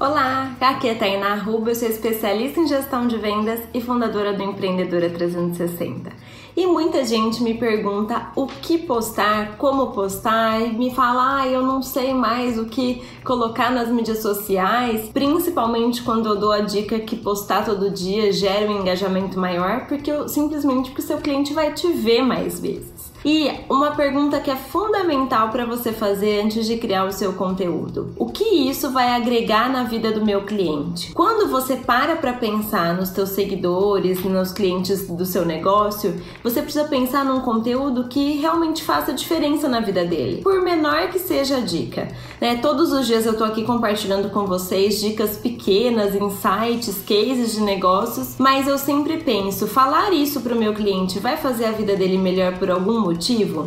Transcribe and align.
Olá, 0.00 0.56
aqui 0.60 0.86
é 0.86 0.94
Tainá 0.94 1.34
Ruba, 1.34 1.72
eu 1.72 1.74
sou 1.74 1.88
especialista 1.88 2.60
em 2.60 2.68
gestão 2.68 3.08
de 3.08 3.16
vendas 3.16 3.58
e 3.74 3.80
fundadora 3.80 4.32
do 4.32 4.44
Empreendedora 4.44 5.10
360. 5.10 6.12
E 6.56 6.68
muita 6.68 7.04
gente 7.04 7.42
me 7.42 7.54
pergunta 7.54 8.28
o 8.36 8.46
que 8.46 8.78
postar, 8.78 9.56
como 9.56 9.88
postar, 9.88 10.60
e 10.62 10.72
me 10.72 10.94
fala, 10.94 11.40
ah, 11.40 11.48
eu 11.48 11.62
não 11.64 11.82
sei 11.82 12.14
mais 12.14 12.56
o 12.56 12.66
que 12.66 13.02
colocar 13.24 13.72
nas 13.72 13.88
mídias 13.88 14.22
sociais, 14.22 15.08
principalmente 15.08 16.00
quando 16.02 16.28
eu 16.28 16.36
dou 16.36 16.52
a 16.52 16.60
dica 16.60 17.00
que 17.00 17.16
postar 17.16 17.64
todo 17.64 17.90
dia 17.90 18.32
gera 18.32 18.70
um 18.70 18.80
engajamento 18.80 19.36
maior, 19.36 19.88
porque 19.88 20.28
simplesmente 20.28 20.90
porque 20.90 21.02
o 21.02 21.06
seu 21.06 21.18
cliente 21.18 21.52
vai 21.52 21.74
te 21.74 21.90
ver 21.92 22.22
mais 22.22 22.60
vezes. 22.60 23.12
E 23.24 23.50
uma 23.68 23.92
pergunta 23.92 24.40
que 24.40 24.50
é 24.50 24.56
fundamental 24.56 25.50
para 25.50 25.66
você 25.66 25.92
fazer 25.92 26.42
antes 26.42 26.66
de 26.66 26.76
criar 26.76 27.04
o 27.04 27.12
seu 27.12 27.32
conteúdo: 27.32 28.12
o 28.16 28.26
que 28.26 28.44
isso 28.44 28.90
vai 28.90 29.10
agregar 29.10 29.70
na 29.70 29.84
vida 29.84 30.12
do 30.12 30.24
meu 30.24 30.44
cliente? 30.44 31.12
Quando 31.12 31.50
você 31.50 31.76
para 31.76 32.16
para 32.16 32.32
pensar 32.32 32.94
nos 32.94 33.10
seus 33.10 33.30
seguidores, 33.30 34.22
nos 34.24 34.52
clientes 34.52 35.06
do 35.08 35.26
seu 35.26 35.44
negócio, 35.44 36.14
você 36.42 36.62
precisa 36.62 36.84
pensar 36.84 37.24
num 37.24 37.40
conteúdo 37.40 38.08
que 38.08 38.36
realmente 38.38 38.82
faça 38.82 39.12
diferença 39.12 39.68
na 39.68 39.80
vida 39.80 40.04
dele, 40.04 40.42
por 40.42 40.62
menor 40.62 41.08
que 41.08 41.18
seja 41.18 41.56
a 41.56 41.60
dica. 41.60 42.08
Né? 42.40 42.56
Todos 42.56 42.92
os 42.92 43.06
dias 43.06 43.26
eu 43.26 43.36
tô 43.36 43.44
aqui 43.44 43.64
compartilhando 43.64 44.30
com 44.30 44.46
vocês 44.46 45.00
dicas 45.00 45.36
pequenas, 45.36 46.14
insights, 46.14 47.02
cases 47.06 47.52
de 47.52 47.60
negócios, 47.60 48.36
mas 48.38 48.68
eu 48.68 48.78
sempre 48.78 49.18
penso, 49.18 49.66
falar 49.66 50.12
isso 50.12 50.40
para 50.40 50.54
o 50.54 50.58
meu 50.58 50.74
cliente 50.74 51.18
vai 51.18 51.36
fazer 51.36 51.66
a 51.66 51.72
vida 51.72 51.96
dele 51.96 52.18
melhor 52.18 52.58
por 52.58 52.70
algum 52.70 53.08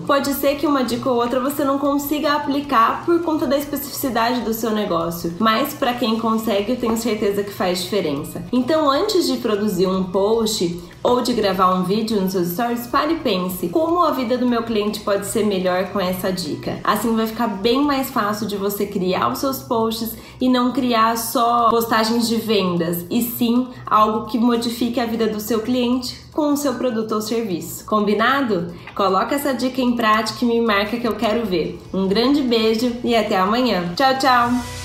pode 0.08 0.34
ser 0.34 0.56
que 0.56 0.68
uma 0.68 0.84
dica 0.84 1.10
ou 1.10 1.18
outra 1.18 1.40
você 1.40 1.64
não 1.64 1.78
consiga 1.78 2.34
aplicar 2.34 3.06
por 3.06 3.22
conta 3.22 3.46
da 3.46 3.58
especificidade 3.58 4.42
do 4.42 4.54
seu 4.54 4.72
negócio, 4.72 5.34
mas 5.40 5.74
para 5.74 5.94
quem 5.94 6.20
consegue, 6.20 6.72
eu 6.72 6.78
tenho 6.78 6.98
certeza 6.98 7.44
que 7.44 7.52
faz 7.52 7.84
diferença. 7.84 8.44
Então, 8.52 8.90
antes 8.90 9.28
de 9.28 9.38
produzir 9.38 9.88
um 9.88 10.04
post 10.04 10.80
ou 11.04 11.22
de 11.22 11.34
gravar 11.34 11.74
um 11.74 11.84
vídeo 11.84 12.20
nos 12.22 12.32
seus 12.32 12.50
stories, 12.50 12.88
pare 12.88 13.14
e 13.14 13.20
pense 13.20 13.70
como 13.70 14.04
a 14.04 14.12
vida 14.12 14.38
do 14.38 14.48
meu 14.48 14.64
cliente 14.64 15.00
pode 15.00 15.26
ser 15.26 15.46
melhor 15.46 15.86
com 15.92 16.00
essa 16.00 16.32
dica. 16.32 16.80
Assim 16.84 17.16
vai 17.16 17.28
ficar 17.28 17.48
bem 17.48 17.84
mais 17.84 18.10
fácil 18.10 18.48
de 18.48 18.58
você 18.58 18.86
criar 18.86 19.32
os 19.32 19.40
seus 19.40 19.60
posts 19.60 20.16
e 20.40 20.50
não 20.50 20.72
criar 20.72 21.18
só 21.18 21.70
postagens 21.70 22.28
de 22.28 22.36
vendas, 22.36 23.06
e 23.10 23.22
sim 23.22 23.68
algo 23.86 24.26
que 24.26 24.38
modifique 24.38 25.00
a 25.00 25.06
vida 25.06 25.28
do 25.28 25.40
seu 25.40 25.62
cliente 25.62 26.20
com 26.34 26.54
o 26.54 26.58
seu 26.58 26.74
produto 26.76 27.12
ou 27.14 27.22
serviço. 27.22 27.86
Combinado? 27.86 28.74
Coloca 28.96 29.36
essa 29.36 29.54
dica 29.54 29.82
em 29.82 29.96
prática 29.96 30.44
e 30.44 30.48
me 30.48 30.62
marca 30.62 30.98
que 30.98 31.08
eu 31.08 31.16
quero 31.16 31.46
ver. 31.46 31.80
Um 31.94 32.08
grande 32.08 32.42
beijo 32.42 32.92
e 33.04 33.16
até 33.16 33.38
amanhã. 33.38 33.94
Tchau, 33.96 34.18
tchau! 34.18 34.81